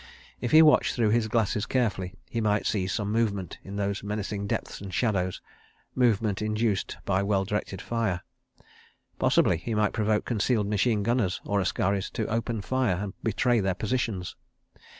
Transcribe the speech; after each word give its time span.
If 0.39 0.49
he 0.49 0.63
watched 0.63 0.95
through 0.95 1.11
his 1.11 1.27
glasses 1.27 1.67
carefully, 1.67 2.15
he 2.27 2.41
might 2.41 2.65
see 2.65 2.87
some 2.87 3.11
movement 3.11 3.59
in 3.63 3.75
those 3.75 4.01
menacing 4.01 4.47
depths 4.47 4.81
and 4.81 4.91
shadows, 4.91 5.43
movement 5.93 6.41
induced 6.41 6.97
by 7.05 7.21
well 7.21 7.45
directed 7.45 7.83
fire—possibly 7.83 9.57
he 9.57 9.75
might 9.75 9.93
provoke 9.93 10.25
concealed 10.25 10.65
machine 10.65 11.03
gunners 11.03 11.39
or 11.45 11.61
askaris 11.61 12.09
to 12.13 12.25
open 12.31 12.61
fire 12.61 12.95
and 12.95 13.13
betray 13.21 13.59
their 13.59 13.75
positions. 13.75 14.35